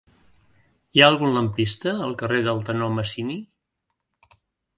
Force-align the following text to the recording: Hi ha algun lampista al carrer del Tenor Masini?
Hi 0.95 1.03
ha 1.03 1.09
algun 1.13 1.35
lampista 1.35 1.93
al 2.07 2.15
carrer 2.23 2.41
del 2.49 2.63
Tenor 2.71 2.91
Masini? 2.97 3.37